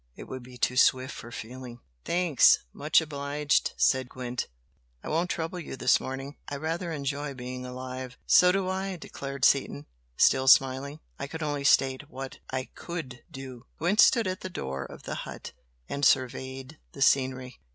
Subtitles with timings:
[0.15, 2.57] It would be too swift for feeling." "Thanks!
[2.73, 4.47] Much obliged!" said Gwent
[5.03, 6.37] "I won't trouble you this morning!
[6.49, 9.85] I rather enjoy being alive." "So do I!" declared Seaton,
[10.17, 15.03] still smiling "I only state what I COULD do." Gwent stood at the door of
[15.03, 15.51] the hut
[15.87, 17.59] and surveyed the scenery.